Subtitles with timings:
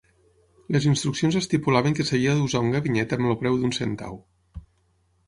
[0.75, 4.19] Les instruccions estipulaven que s"havia d"usar un ganivet amb el "preu d"un centau".